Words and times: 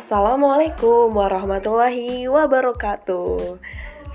Assalamualaikum 0.00 1.12
warahmatullahi 1.12 2.24
wabarakatuh 2.24 3.60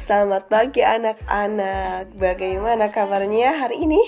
Selamat 0.01 0.49
pagi 0.49 0.81
anak-anak 0.81 2.09
Bagaimana 2.17 2.89
kabarnya 2.89 3.53
hari 3.53 3.85
ini? 3.85 4.01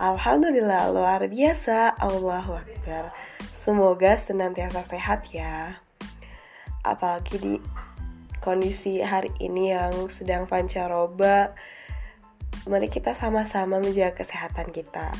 Alhamdulillah 0.00 0.88
luar 0.88 1.28
biasa 1.28 1.92
Allahu 1.92 2.56
Akbar 2.56 3.12
Semoga 3.52 4.16
senantiasa 4.16 4.80
sehat 4.80 5.28
ya 5.28 5.84
Apalagi 6.80 7.36
di 7.36 7.54
kondisi 8.40 9.04
hari 9.04 9.28
ini 9.44 9.76
yang 9.76 10.08
sedang 10.08 10.48
pancaroba 10.48 11.52
Mari 12.64 12.88
kita 12.88 13.12
sama-sama 13.12 13.76
menjaga 13.76 14.24
kesehatan 14.24 14.72
kita 14.72 15.12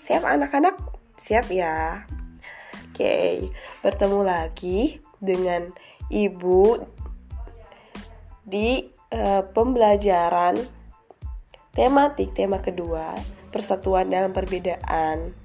Siap 0.00 0.24
anak-anak? 0.24 0.80
Siap 1.20 1.52
ya? 1.52 2.08
Oke, 2.96 3.52
bertemu 3.84 4.24
lagi 4.24 5.04
dengan 5.20 5.68
Ibu 6.08 6.80
di 8.40 8.88
uh, 9.12 9.44
pembelajaran 9.52 10.56
tematik 11.76 12.32
tema 12.32 12.64
kedua, 12.64 13.12
persatuan 13.52 14.08
dalam 14.08 14.32
perbedaan. 14.32 15.36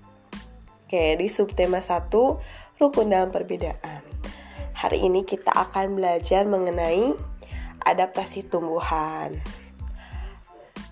Oke, 0.88 1.20
di 1.20 1.28
subtema 1.28 1.84
satu 1.84 2.40
rukun 2.80 3.12
dalam 3.12 3.36
perbedaan. 3.36 4.00
Hari 4.72 5.04
ini 5.04 5.28
kita 5.28 5.52
akan 5.52 6.00
belajar 6.00 6.48
mengenai 6.48 7.12
adaptasi 7.84 8.48
tumbuhan. 8.48 9.44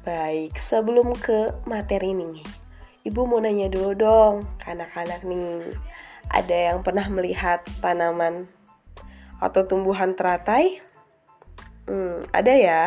Baik, 0.03 0.59
sebelum 0.59 1.15
ke 1.15 1.55
materi 1.63 2.11
ini, 2.11 2.43
Ibu 3.07 3.31
mau 3.31 3.39
nanya 3.39 3.71
dulu 3.71 3.95
dong 3.95 4.43
ke 4.59 4.75
anak-anak 4.75 5.23
nih 5.23 5.88
ada 6.29 6.53
yang 6.53 6.85
pernah 6.85 7.09
melihat 7.09 7.65
tanaman 7.81 8.45
atau 9.41 9.65
tumbuhan 9.65 10.13
teratai? 10.13 10.81
Hmm, 11.89 12.21
ada 12.29 12.53
ya. 12.53 12.83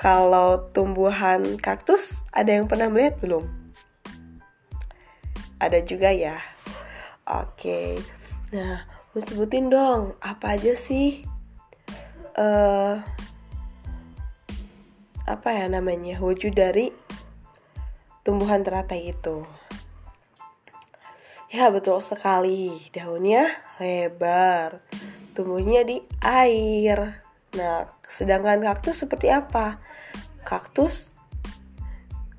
Kalau 0.00 0.72
tumbuhan 0.72 1.60
kaktus, 1.60 2.24
ada 2.32 2.56
yang 2.56 2.66
pernah 2.66 2.88
melihat 2.88 3.20
belum? 3.20 3.44
Ada 5.60 5.84
juga 5.84 6.10
ya. 6.10 6.40
Oke. 7.24 8.00
Nah, 8.52 8.84
mau 9.12 9.20
sebutin 9.20 9.68
dong, 9.72 10.16
apa 10.20 10.56
aja 10.56 10.76
sih 10.76 11.24
uh, 12.36 13.00
apa 15.24 15.48
ya 15.56 15.66
namanya 15.72 16.20
wujud 16.20 16.52
dari 16.52 16.92
tumbuhan 18.26 18.60
teratai 18.60 19.14
itu? 19.14 19.63
Ya 21.54 21.70
betul 21.70 22.02
sekali, 22.02 22.82
daunnya 22.90 23.46
lebar, 23.78 24.82
tumbuhnya 25.38 25.86
di 25.86 26.02
air. 26.18 27.22
Nah, 27.54 27.94
sedangkan 28.02 28.58
kaktus 28.58 29.06
seperti 29.06 29.30
apa? 29.30 29.78
Kaktus 30.42 31.14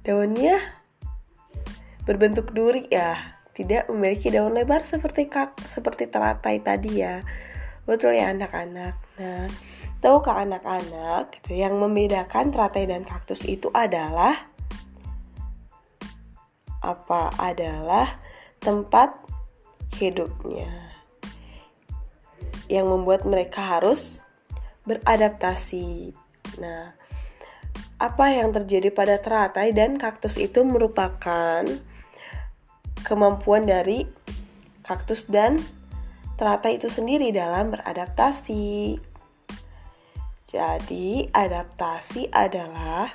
daunnya 0.03 0.59
berbentuk 2.03 2.52
duri 2.52 2.91
ya, 2.91 3.39
tidak 3.55 3.88
memiliki 3.88 4.36
daun 4.36 4.52
lebar 4.52 4.83
seperti 4.83 5.31
kak 5.31 5.63
seperti 5.63 6.11
teratai 6.11 6.59
tadi 6.59 6.99
ya. 6.99 7.23
Betul 7.88 8.19
ya 8.19 8.36
anak-anak. 8.36 8.99
Nah, 9.16 9.47
tahukah 10.03 10.43
anak-anak 10.43 11.39
gitu 11.39 11.55
yang 11.55 11.80
membedakan 11.80 12.52
teratai 12.52 12.83
dan 12.83 13.08
kaktus 13.08 13.47
itu 13.47 13.71
adalah 13.71 14.52
apa? 16.83 17.31
Adalah 17.39 18.34
tempat 18.66 19.13
hidupnya 20.02 20.89
yang 22.65 22.89
membuat 22.89 23.23
mereka 23.30 23.61
harus 23.77 24.26
beradaptasi. 24.89 26.17
Nah, 26.58 26.98
apa 28.02 28.25
yang 28.33 28.49
terjadi 28.52 28.89
pada 28.89 29.21
teratai 29.21 29.70
dan 29.71 30.02
kaktus 30.02 30.42
itu 30.42 30.65
merupakan 30.65 31.61
kemampuan 33.05 33.70
dari 33.70 34.09
kaktus 34.81 35.30
dan 35.30 35.61
teratai 36.42 36.81
itu 36.81 36.89
sendiri 36.89 37.30
dalam 37.30 37.70
beradaptasi. 37.70 38.98
Jadi, 40.49 41.30
adaptasi 41.36 42.31
adalah 42.31 43.11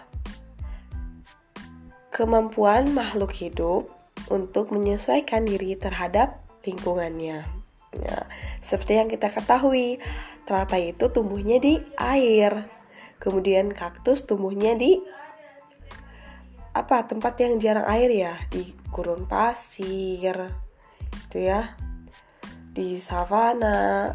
kemampuan 2.13 2.93
makhluk 2.93 3.33
hidup 3.33 4.00
untuk 4.31 4.71
menyesuaikan 4.71 5.45
diri 5.45 5.75
terhadap 5.75 6.41
lingkungannya. 6.63 7.43
Ya, 7.91 8.19
seperti 8.63 9.03
yang 9.03 9.11
kita 9.11 9.27
ketahui, 9.35 9.99
teratai 10.47 10.95
itu 10.95 11.11
tumbuhnya 11.11 11.59
di 11.59 11.83
air. 11.99 12.71
Kemudian 13.19 13.75
kaktus 13.75 14.23
tumbuhnya 14.25 14.79
di 14.79 15.03
apa? 16.71 17.03
Tempat 17.05 17.35
yang 17.43 17.59
jarang 17.59 17.85
air 17.91 18.11
ya, 18.15 18.35
di 18.49 18.71
gurun 18.95 19.27
pasir. 19.27 20.55
Itu 21.27 21.39
ya. 21.43 21.75
Di 22.71 23.03
savana. 23.03 24.15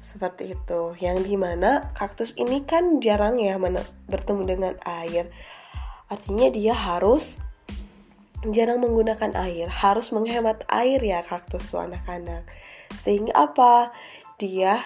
Seperti 0.00 0.56
itu. 0.56 0.96
Yang 0.96 1.28
di 1.28 1.34
mana 1.36 1.92
kaktus 1.92 2.32
ini 2.40 2.64
kan 2.64 3.04
jarang 3.04 3.36
ya 3.36 3.60
bertemu 4.08 4.42
dengan 4.48 4.74
air. 4.88 5.28
Artinya 6.08 6.48
dia 6.48 6.72
harus 6.72 7.36
jarang 8.50 8.82
menggunakan 8.82 9.38
air, 9.38 9.70
harus 9.70 10.10
menghemat 10.10 10.66
air 10.66 10.98
ya 10.98 11.22
kaktus 11.22 11.70
anak-anak. 11.70 12.42
Sehingga 12.98 13.30
apa? 13.38 13.94
Dia 14.42 14.82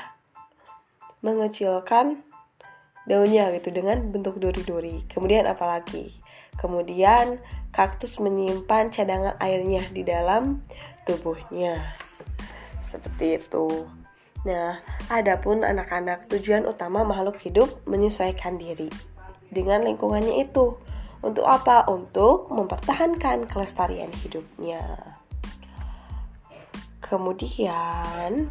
mengecilkan 1.25 2.21
daunnya 3.09 3.49
gitu 3.57 3.73
dengan 3.73 4.13
bentuk 4.13 4.37
duri-duri. 4.37 5.09
Kemudian 5.09 5.49
apalagi? 5.49 6.13
Kemudian 6.61 7.41
kaktus 7.73 8.21
menyimpan 8.21 8.93
cadangan 8.93 9.37
airnya 9.41 9.85
di 9.89 10.05
dalam 10.05 10.61
tubuhnya. 11.09 11.97
Seperti 12.81 13.41
itu. 13.41 13.89
Nah, 14.47 14.79
adapun 15.11 15.67
anak-anak 15.67 16.31
tujuan 16.31 16.69
utama 16.71 17.03
makhluk 17.03 17.41
hidup 17.43 17.83
menyesuaikan 17.89 18.61
diri 18.61 18.93
dengan 19.51 19.83
lingkungannya 19.83 20.45
itu. 20.45 20.79
Untuk 21.25 21.49
apa? 21.49 21.89
Untuk 21.89 22.53
mempertahankan 22.53 23.49
kelestarian 23.49 24.13
hidupnya. 24.13 24.83
Kemudian 27.01 28.51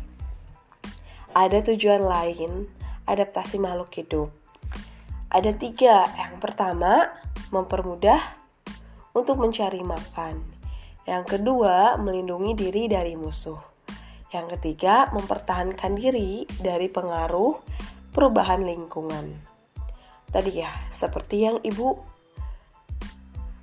ada 1.35 1.57
tujuan 1.59 2.07
lain 2.07 2.71
adaptasi 3.03 3.59
makhluk 3.59 3.91
hidup. 3.99 4.29
Ada 5.27 5.51
tiga. 5.51 6.07
Yang 6.15 6.35
pertama, 6.39 7.11
mempermudah 7.51 8.39
untuk 9.11 9.43
mencari 9.43 9.83
makan. 9.83 10.39
Yang 11.05 11.37
kedua, 11.37 11.99
melindungi 12.01 12.55
diri 12.55 12.87
dari 12.87 13.13
musuh. 13.19 13.59
Yang 14.33 14.57
ketiga, 14.57 15.11
mempertahankan 15.13 15.93
diri 15.99 16.47
dari 16.59 16.89
pengaruh 16.89 17.61
perubahan 18.15 18.63
lingkungan. 18.63 19.35
Tadi 20.31 20.51
ya, 20.55 20.71
seperti 20.89 21.45
yang 21.45 21.59
Ibu 21.61 22.14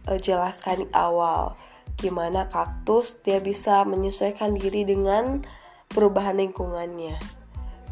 uh, 0.09 0.19
jelaskan 0.19 0.87
di 0.87 0.89
awal 0.95 1.55
gimana 2.01 2.49
kaktus 2.49 3.21
dia 3.21 3.39
bisa 3.39 3.85
menyesuaikan 3.85 4.57
diri 4.57 4.83
dengan 4.83 5.45
perubahan 5.93 6.41
lingkungannya. 6.41 7.21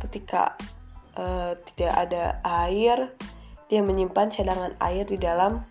Ketika 0.01 0.57
uh, 1.15 1.53
tidak 1.75 1.93
ada 2.09 2.25
air, 2.43 3.13
dia 3.69 3.85
menyimpan 3.85 4.33
cadangan 4.33 4.73
air 4.81 5.05
di 5.05 5.21
dalam 5.21 5.63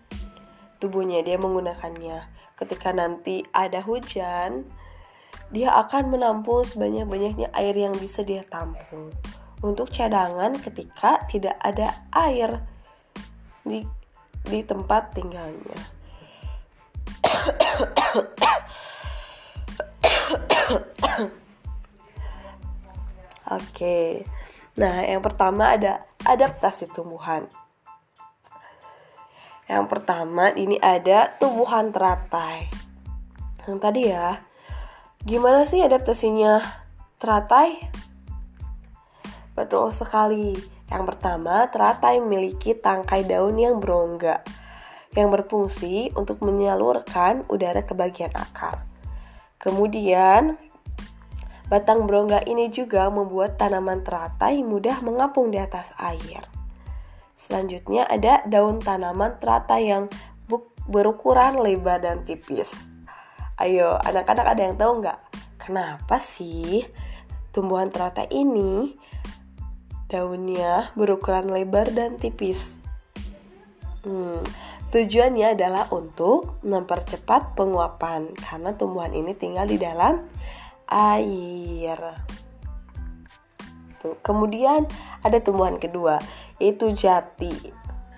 tubuhnya, 0.78 1.20
dia 1.26 1.36
menggunakannya. 1.36 2.30
Ketika 2.54 2.94
nanti 2.94 3.44
ada 3.50 3.82
hujan, 3.82 4.64
dia 5.50 5.74
akan 5.74 6.14
menampung 6.14 6.62
sebanyak-banyaknya 6.62 7.50
air 7.52 7.74
yang 7.74 7.92
bisa 7.98 8.22
dia 8.22 8.46
tampung 8.46 9.10
untuk 9.60 9.92
cadangan 9.92 10.56
ketika 10.56 11.20
tidak 11.28 11.58
ada 11.60 12.06
air 12.14 12.64
di 13.66 13.84
di 14.46 14.64
tempat 14.64 15.12
tinggalnya. 15.12 15.99
Oke. 23.50 24.22
Nah, 24.78 25.02
yang 25.02 25.18
pertama 25.26 25.74
ada 25.74 26.06
adaptasi 26.22 26.86
tumbuhan. 26.94 27.50
Yang 29.66 29.86
pertama 29.90 30.54
ini 30.54 30.78
ada 30.78 31.34
tumbuhan 31.38 31.90
teratai. 31.90 32.70
Yang 33.66 33.78
tadi 33.82 34.02
ya. 34.10 34.42
Gimana 35.20 35.66
sih 35.66 35.82
adaptasinya 35.82 36.62
teratai? 37.18 37.90
Betul 39.58 39.90
sekali. 39.92 40.54
Yang 40.90 41.04
pertama, 41.14 41.70
teratai 41.70 42.18
memiliki 42.18 42.74
tangkai 42.74 43.22
daun 43.26 43.54
yang 43.54 43.78
berongga 43.78 44.42
yang 45.18 45.30
berfungsi 45.34 46.14
untuk 46.14 46.42
menyalurkan 46.42 47.46
udara 47.50 47.82
ke 47.82 47.94
bagian 47.94 48.30
akar. 48.34 48.86
Kemudian, 49.58 50.56
Batang 51.70 52.10
berongga 52.10 52.42
ini 52.50 52.66
juga 52.66 53.06
membuat 53.14 53.54
tanaman 53.54 54.02
teratai 54.02 54.66
mudah 54.66 55.06
mengapung 55.06 55.54
di 55.54 55.58
atas 55.62 55.94
air. 56.02 56.42
Selanjutnya 57.38 58.10
ada 58.10 58.42
daun 58.42 58.82
tanaman 58.82 59.38
teratai 59.38 59.86
yang 59.86 60.10
berukuran 60.90 61.62
lebar 61.62 62.02
dan 62.02 62.26
tipis. 62.26 62.90
Ayo, 63.54 63.94
anak-anak 64.02 64.50
ada 64.50 64.62
yang 64.66 64.74
tahu 64.74 64.92
nggak? 64.98 65.18
Kenapa 65.62 66.18
sih 66.18 66.82
tumbuhan 67.54 67.86
teratai 67.86 68.26
ini 68.34 68.98
daunnya 70.10 70.90
berukuran 70.98 71.54
lebar 71.54 71.94
dan 71.94 72.18
tipis? 72.18 72.82
Hmm, 74.02 74.42
tujuannya 74.90 75.54
adalah 75.54 75.86
untuk 75.94 76.60
mempercepat 76.66 77.54
penguapan 77.54 78.34
karena 78.34 78.74
tumbuhan 78.74 79.14
ini 79.14 79.32
tinggal 79.34 79.66
di 79.66 79.78
dalam 79.78 80.26
air. 80.90 81.98
Tuh. 84.02 84.18
Kemudian 84.20 84.90
ada 85.22 85.38
tumbuhan 85.38 85.78
kedua 85.78 86.18
yaitu 86.60 86.92
jati. 86.92 87.54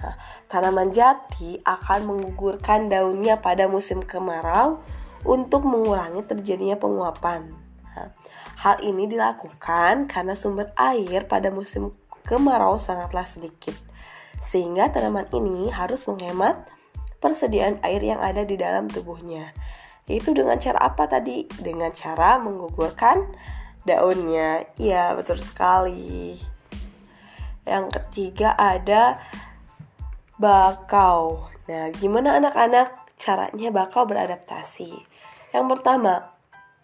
Nah, 0.03 0.19
tanaman 0.51 0.91
jati 0.91 1.63
akan 1.63 2.11
menggugurkan 2.11 2.91
daunnya 2.91 3.39
pada 3.39 3.71
musim 3.71 4.03
kemarau 4.03 4.83
untuk 5.23 5.63
mengurangi 5.63 6.27
terjadinya 6.27 6.75
penguapan. 6.75 7.55
Nah, 7.87 8.11
hal 8.59 8.83
ini 8.83 9.07
dilakukan 9.07 10.11
karena 10.11 10.35
sumber 10.35 10.75
air 10.75 11.31
pada 11.31 11.55
musim 11.55 11.95
kemarau 12.27 12.79
sangatlah 12.83 13.23
sedikit, 13.23 13.75
sehingga 14.43 14.91
tanaman 14.91 15.31
ini 15.31 15.71
harus 15.71 16.03
menghemat 16.11 16.67
persediaan 17.23 17.79
air 17.87 18.03
yang 18.03 18.19
ada 18.19 18.43
di 18.43 18.59
dalam 18.59 18.91
tubuhnya. 18.91 19.55
Itu 20.11 20.35
dengan 20.35 20.59
cara 20.59 20.83
apa 20.83 21.06
tadi? 21.06 21.47
Dengan 21.47 21.94
cara 21.94 22.37
menggugurkan 22.43 23.31
daunnya. 23.87 24.67
Iya, 24.75 25.15
betul 25.15 25.39
sekali. 25.39 26.35
Yang 27.62 27.87
ketiga 27.94 28.59
ada 28.59 29.23
bakau. 30.35 31.47
Nah, 31.71 31.94
gimana 31.94 32.43
anak-anak 32.43 33.15
caranya 33.15 33.71
bakau 33.71 34.03
beradaptasi? 34.03 34.91
Yang 35.55 35.67
pertama, 35.79 36.35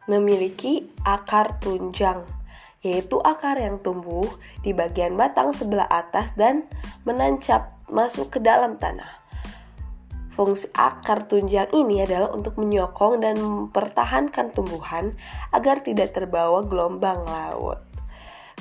memiliki 0.06 0.86
akar 1.02 1.58
tunjang, 1.58 2.22
yaitu 2.82 3.18
akar 3.22 3.58
yang 3.58 3.82
tumbuh 3.82 4.26
di 4.62 4.70
bagian 4.70 5.18
batang 5.18 5.50
sebelah 5.50 5.86
atas 5.90 6.34
dan 6.38 6.70
menancap 7.02 7.74
masuk 7.90 8.36
ke 8.36 8.38
dalam 8.38 8.78
tanah. 8.78 9.18
Fungsi 10.38 10.70
akar 10.70 11.26
tunjang 11.26 11.74
ini 11.74 12.06
adalah 12.06 12.30
untuk 12.30 12.62
menyokong 12.62 13.26
dan 13.26 13.42
mempertahankan 13.42 14.54
tumbuhan 14.54 15.18
agar 15.50 15.82
tidak 15.82 16.14
terbawa 16.14 16.62
gelombang 16.62 17.26
laut. 17.26 17.82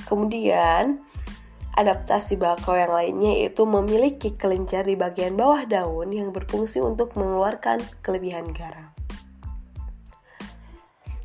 Kemudian, 0.09 1.05
adaptasi 1.77 2.41
bakau 2.41 2.73
yang 2.73 2.89
lainnya 2.89 3.37
yaitu 3.37 3.61
memiliki 3.69 4.33
kelenjar 4.33 4.89
di 4.89 4.97
bagian 4.97 5.37
bawah 5.37 5.69
daun 5.69 6.09
yang 6.09 6.33
berfungsi 6.33 6.81
untuk 6.81 7.13
mengeluarkan 7.13 7.85
kelebihan 8.01 8.49
garam. 8.49 8.89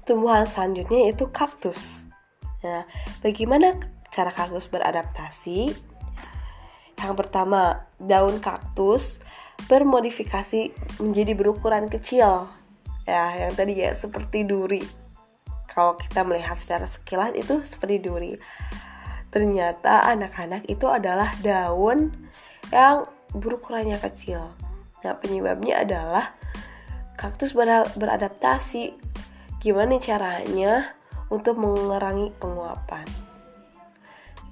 Tumbuhan 0.05 0.45
selanjutnya 0.45 1.09
yaitu 1.09 1.33
kaktus. 1.33 2.05
Nah, 2.63 2.87
bagaimana 3.21 3.75
cara 4.15 4.31
kaktus 4.31 4.71
beradaptasi? 4.71 5.75
Yang 7.03 7.15
pertama, 7.19 7.91
daun 7.99 8.39
kaktus 8.39 9.19
bermodifikasi 9.67 10.71
menjadi 11.03 11.33
berukuran 11.35 11.91
kecil. 11.91 12.47
Ya 13.03 13.35
yang 13.35 13.59
tadi 13.59 13.83
ya 13.83 13.91
seperti 13.95 14.47
duri. 14.47 14.83
Kalau 15.67 15.99
kita 15.99 16.23
melihat 16.23 16.55
secara 16.55 16.87
sekilas 16.87 17.35
itu 17.35 17.67
seperti 17.67 17.99
duri. 17.99 18.33
Ternyata 19.33 20.07
anak-anak 20.13 20.69
itu 20.69 20.87
adalah 20.87 21.33
daun 21.41 22.13
yang 22.71 23.09
berukurannya 23.33 23.99
kecil. 23.99 24.53
Nah 25.03 25.15
penyebabnya 25.19 25.83
adalah 25.83 26.37
kaktus 27.19 27.57
beradaptasi. 27.99 28.95
Gimana 29.59 29.99
caranya 29.99 30.95
untuk 31.33 31.57
mengurangi 31.57 32.29
penguapan 32.37 33.33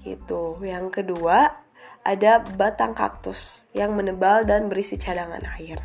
gitu 0.01 0.57
yang 0.65 0.89
kedua 0.89 1.61
ada 2.01 2.41
batang 2.41 2.97
kaktus 2.97 3.69
yang 3.77 3.93
menebal 3.93 4.49
dan 4.49 4.73
berisi 4.73 4.97
cadangan 4.97 5.45
air. 5.61 5.85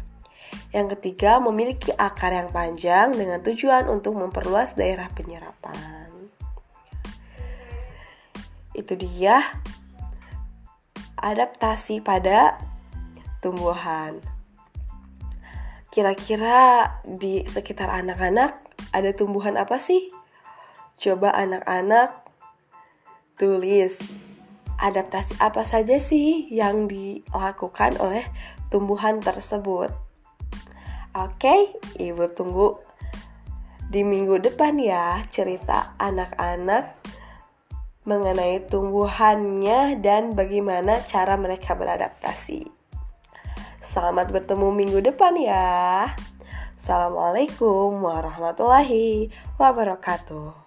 Yang 0.72 0.96
ketiga, 0.96 1.44
memiliki 1.44 1.92
akar 1.92 2.32
yang 2.32 2.48
panjang 2.52 3.12
dengan 3.12 3.44
tujuan 3.44 3.92
untuk 3.92 4.16
memperluas 4.16 4.80
daerah 4.80 5.12
penyerapan. 5.12 6.32
Itu 8.72 8.96
dia 8.96 9.44
adaptasi 11.20 12.00
pada 12.00 12.60
tumbuhan. 13.44 14.24
Kira-kira 15.92 16.92
di 17.04 17.44
sekitar 17.48 17.92
anak-anak 17.92 18.56
ada 18.96 19.12
tumbuhan 19.16 19.60
apa 19.60 19.80
sih? 19.80 20.08
Coba 20.96 21.36
anak-anak 21.36 22.24
tulis 23.36 24.00
adaptasi 24.80 25.40
apa 25.40 25.64
saja 25.68 26.00
sih 26.00 26.48
yang 26.52 26.88
dilakukan 26.88 28.00
oleh 28.00 28.24
tumbuhan 28.72 29.20
tersebut. 29.24 29.92
Oke, 31.16 31.80
ibu 31.96 32.28
tunggu 32.32 32.80
di 33.88 34.04
minggu 34.04 34.42
depan 34.44 34.76
ya 34.82 35.24
cerita 35.32 35.96
anak-anak 35.96 36.92
mengenai 38.04 38.60
tumbuhannya 38.68 39.98
dan 40.04 40.36
bagaimana 40.36 41.00
cara 41.08 41.40
mereka 41.40 41.74
beradaptasi. 41.74 42.68
Selamat 43.80 44.34
bertemu 44.34 44.68
minggu 44.76 45.00
depan 45.00 45.40
ya. 45.40 46.12
Assalamualaikum 46.76 47.98
warahmatullahi 48.04 49.32
wabarakatuh. 49.58 50.65